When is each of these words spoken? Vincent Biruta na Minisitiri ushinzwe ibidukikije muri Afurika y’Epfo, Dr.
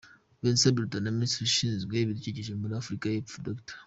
Vincent 0.41 0.71
Biruta 0.75 0.97
na 0.99 1.11
Minisitiri 1.17 1.47
ushinzwe 1.49 1.93
ibidukikije 1.99 2.51
muri 2.61 2.73
Afurika 2.81 3.05
y’Epfo, 3.07 3.37
Dr. 3.47 3.77